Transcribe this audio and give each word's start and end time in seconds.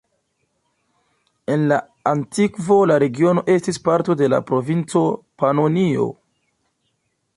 En 1.55 1.65
la 1.71 1.77
antikvo 2.13 2.77
la 2.91 2.97
regiono 3.03 3.43
estis 3.57 3.79
parto 3.91 4.17
de 4.23 4.31
la 4.35 4.41
provinco 4.49 5.05
Panonio. 5.43 6.09